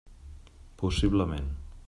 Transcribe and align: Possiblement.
Possiblement. 0.81 1.55